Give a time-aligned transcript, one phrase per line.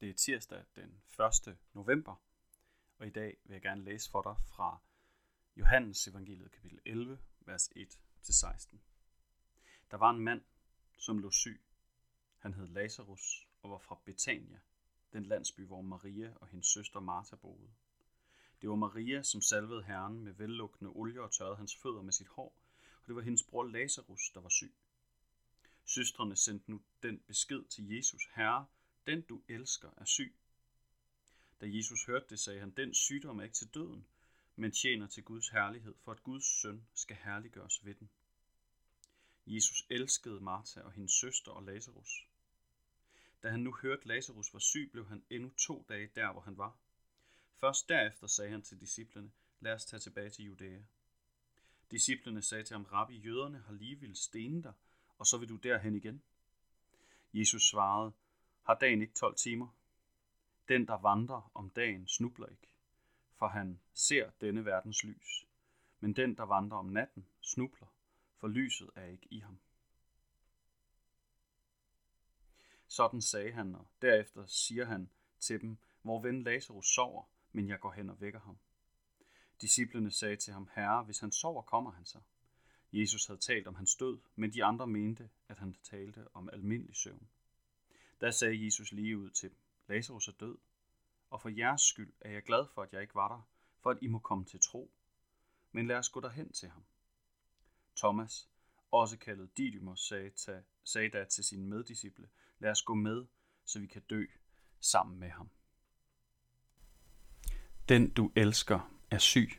[0.00, 1.02] Det er tirsdag den
[1.48, 1.58] 1.
[1.72, 2.14] november,
[2.98, 4.78] og i dag vil jeg gerne læse for dig fra
[5.56, 8.76] Johannes evangeliet kapitel 11, vers 1-16.
[9.90, 10.42] Der var en mand,
[10.98, 11.60] som lå syg.
[12.38, 14.60] Han hed Lazarus og var fra Betania,
[15.12, 17.70] den landsby, hvor Maria og hendes søster Martha boede.
[18.60, 22.28] Det var Maria, som salvede Herren med vellugtende olie og tørrede hans fødder med sit
[22.28, 22.56] hår,
[23.02, 24.74] og det var hendes bror Lazarus, der var syg.
[25.84, 28.66] Søstrene sendte nu den besked til Jesus, Herre,
[29.08, 30.34] den du elsker er syg.
[31.60, 34.06] Da Jesus hørte det, sagde han, den sygdom er ikke til døden,
[34.56, 38.10] men tjener til Guds herlighed, for at Guds søn skal herliggøres ved den.
[39.46, 42.26] Jesus elskede Martha og hendes søster og Lazarus.
[43.42, 46.58] Da han nu hørte, Lazarus var syg, blev han endnu to dage der, hvor han
[46.58, 46.76] var.
[47.54, 49.30] Først derefter sagde han til disciplene,
[49.60, 50.82] lad os tage tilbage til Judæa.
[51.90, 54.72] Disciplene sagde til ham, Rabbi, jøderne har lige vil stene dig,
[55.18, 56.22] og så vil du derhen igen.
[57.32, 58.12] Jesus svarede,
[58.68, 59.68] har dagen ikke 12 timer?
[60.68, 62.68] Den, der vandrer om dagen, snubler ikke,
[63.36, 65.46] for han ser denne verdens lys.
[66.00, 67.86] Men den, der vandrer om natten, snubler,
[68.36, 69.58] for lyset er ikke i ham.
[72.86, 77.80] Sådan sagde han, og derefter siger han til dem, hvor ven Lazarus sover, men jeg
[77.80, 78.58] går hen og vækker ham.
[79.60, 82.18] Disciplene sagde til ham, Herre, hvis han sover, kommer han så.
[82.92, 86.96] Jesus havde talt om hans død, men de andre mente, at han talte om almindelig
[86.96, 87.28] søvn.
[88.20, 90.58] Da sagde Jesus lige ud til dem, Lazarus er død,
[91.30, 93.48] og for jeres skyld er jeg glad for, at jeg ikke var der,
[93.82, 94.90] for at I må komme til tro.
[95.72, 96.84] Men lad os gå derhen til ham.
[97.96, 98.48] Thomas,
[98.90, 103.26] også kaldet Didymus, sagde, ta, sagde da til sine meddisciple, lad os gå med,
[103.64, 104.24] så vi kan dø
[104.80, 105.50] sammen med ham.
[107.88, 109.50] Den du elsker er syg.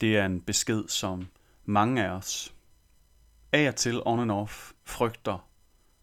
[0.00, 1.26] Det er en besked, som
[1.64, 2.54] mange af os
[3.52, 5.53] af og til on and off frygter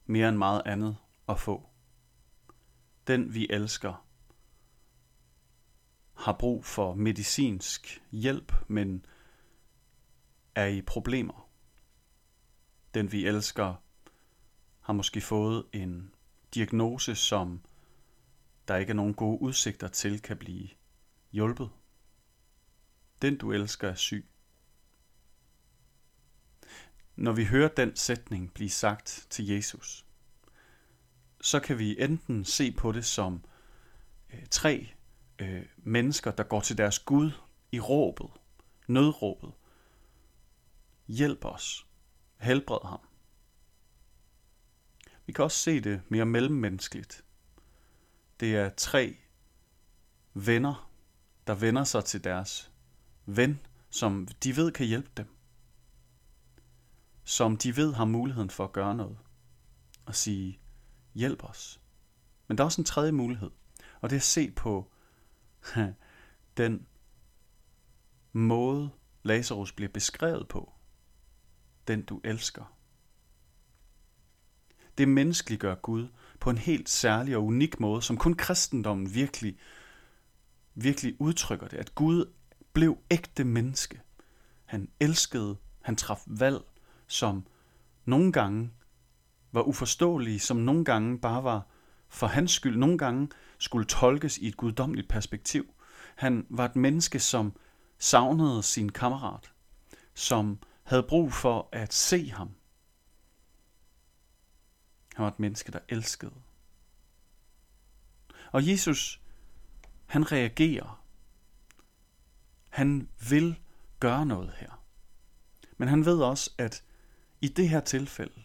[0.05, 0.97] mere end meget andet
[1.29, 1.69] at få.
[3.07, 4.07] Den vi elsker
[6.13, 9.05] har brug for medicinsk hjælp, men
[10.55, 11.49] er i problemer.
[12.93, 13.75] Den vi elsker
[14.79, 16.13] har måske fået en
[16.53, 17.61] diagnose, som
[18.67, 20.69] der ikke er nogen gode udsigter til kan blive
[21.31, 21.69] hjulpet.
[23.21, 24.30] Den du elsker er syg.
[27.21, 30.05] Når vi hører den sætning blive sagt til Jesus,
[31.41, 33.43] så kan vi enten se på det som
[34.33, 34.93] øh, tre
[35.39, 37.31] øh, mennesker, der går til deres Gud
[37.71, 38.29] i råbet,
[38.87, 39.51] nødråbet.
[41.07, 41.87] Hjælp os.
[42.37, 42.99] Helbred ham.
[45.25, 47.25] Vi kan også se det mere mellemmenneskeligt.
[48.39, 49.17] Det er tre
[50.33, 50.91] venner,
[51.47, 52.71] der vender sig til deres
[53.25, 53.59] ven,
[53.89, 55.40] som de ved kan hjælpe dem
[57.23, 59.17] som de ved har muligheden for at gøre noget.
[60.05, 60.59] Og sige,
[61.13, 61.81] hjælp os.
[62.47, 63.51] Men der er også en tredje mulighed,
[64.01, 64.91] og det er at se på
[66.57, 66.87] den
[68.33, 68.89] måde,
[69.23, 70.73] Lazarus bliver beskrevet på.
[71.87, 72.77] Den du elsker.
[74.97, 76.07] Det menneskeliggør Gud
[76.39, 79.59] på en helt særlig og unik måde, som kun kristendommen virkelig,
[80.75, 81.77] virkelig udtrykker det.
[81.77, 82.33] At Gud
[82.73, 84.01] blev ægte menneske.
[84.65, 86.61] Han elskede, han traf valg,
[87.11, 87.47] som
[88.05, 88.71] nogle gange
[89.51, 91.67] var uforståelige, som nogle gange bare var
[92.09, 95.73] for hans skyld, nogle gange skulle tolkes i et guddommeligt perspektiv.
[96.15, 97.55] Han var et menneske, som
[97.97, 99.51] savnede sin kammerat,
[100.13, 102.49] som havde brug for at se ham.
[105.15, 106.33] Han var et menneske, der elskede.
[108.51, 109.21] Og Jesus,
[110.05, 111.03] han reagerer.
[112.69, 113.59] Han vil
[113.99, 114.83] gøre noget her.
[115.77, 116.83] Men han ved også, at
[117.41, 118.41] i det her tilfælde,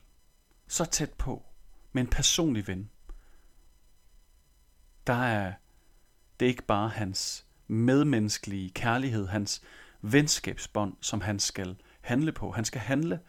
[0.68, 1.44] så tæt på,
[1.92, 2.90] med en personlig ven,
[5.06, 5.52] der er
[6.40, 9.62] det ikke bare hans medmenneskelige kærlighed, hans
[10.02, 12.50] venskabsbånd, som han skal handle på.
[12.50, 13.20] Han skal handle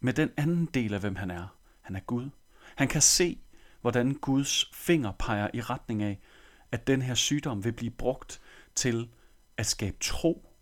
[0.00, 1.56] med den anden del af, hvem han er.
[1.80, 2.30] Han er Gud.
[2.76, 3.40] Han kan se,
[3.80, 6.20] hvordan Guds finger peger i retning af,
[6.72, 8.40] at den her sygdom vil blive brugt
[8.74, 9.10] til
[9.56, 10.54] at skabe tro,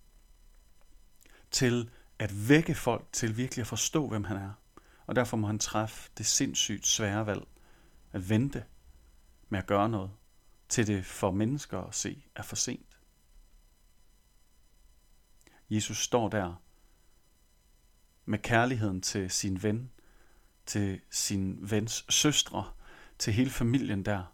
[1.51, 4.53] til at vække folk til virkelig at forstå, hvem han er.
[5.07, 7.47] Og derfor må han træffe det sindssygt svære valg
[8.13, 8.65] at vente
[9.49, 10.11] med at gøre noget,
[10.69, 12.99] til det for mennesker at se er for sent.
[15.71, 16.63] Jesus står der
[18.25, 19.91] med kærligheden til sin ven,
[20.67, 22.73] til sin vens søstre,
[23.19, 24.25] til hele familien der,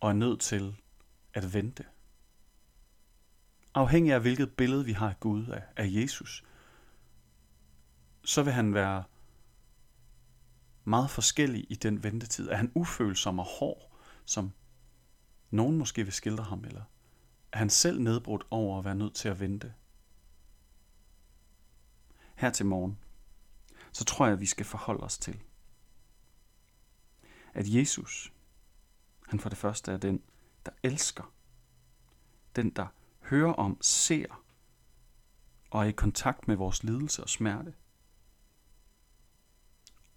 [0.00, 0.76] og er nødt til
[1.34, 1.84] at vente.
[3.74, 6.44] Afhængig af hvilket billede vi har af Gud, af Jesus,
[8.28, 9.04] så vil han være
[10.84, 12.48] meget forskellig i den ventetid?
[12.48, 13.92] Er han ufølsom og hård,
[14.24, 14.52] som
[15.50, 16.82] nogen måske vil skildre ham, eller
[17.52, 19.74] er han selv nedbrudt over at være nødt til at vente?
[22.34, 22.98] Her til morgen,
[23.92, 25.42] så tror jeg, at vi skal forholde os til,
[27.54, 28.32] at Jesus,
[29.26, 30.22] han for det første er den,
[30.66, 31.32] der elsker.
[32.56, 32.86] Den, der
[33.20, 34.44] hører om, ser
[35.70, 37.74] og er i kontakt med vores lidelse og smerte.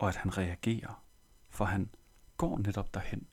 [0.02, 1.04] Og at han reagerer,
[1.50, 1.90] for han
[2.38, 3.28] går netop derhen,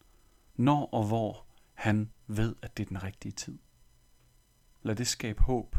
[0.54, 3.58] når og hvor han ved, at det er den rigtige tid.
[4.82, 5.76] Lad det skabe håb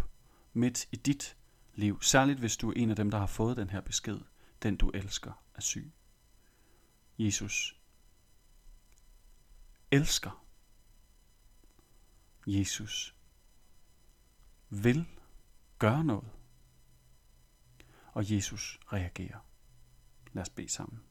[0.53, 1.37] midt i dit
[1.73, 4.19] liv, særligt hvis du er en af dem, der har fået den her besked,
[4.63, 5.93] den du elsker er syg.
[7.17, 7.79] Jesus
[9.91, 10.45] elsker.
[12.47, 13.15] Jesus
[14.69, 15.07] vil
[15.79, 16.31] gøre noget.
[18.13, 19.48] Og Jesus reagerer.
[20.33, 21.03] Lad os bede sammen.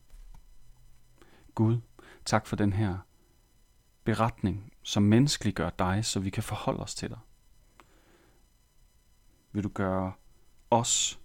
[1.55, 1.81] Gud,
[2.25, 2.99] tak for den her
[4.05, 7.19] beretning, som menneskeliggør dig, så vi kan forholde os til dig.
[9.53, 10.12] Vil du gøre
[10.70, 11.20] os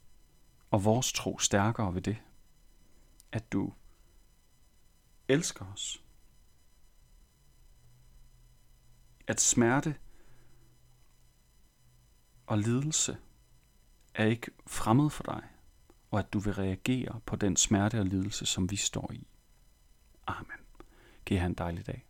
[0.71, 2.17] og vores tro stærkere ved det,
[3.31, 3.73] at du
[5.27, 6.03] elsker os.
[9.27, 9.95] At smerte
[12.47, 13.17] og lidelse
[14.15, 15.43] er ikke fremmed for dig,
[16.13, 19.27] og at du vil reagere på den smerte og lidelse, som vi står i.
[20.27, 20.59] Amen.
[21.25, 22.05] Giv han en dejlig dag.